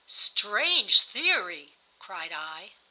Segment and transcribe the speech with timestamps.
[0.07, 2.71] "Strange theory!" cried I.